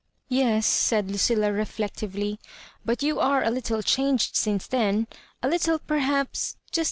[0.29, 2.39] "Yes," said Lucilla, reflectively,"
[2.87, 6.79] but you are a little changed since then;& little perhaps— just.